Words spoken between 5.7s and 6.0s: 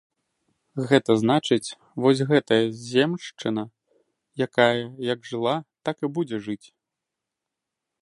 так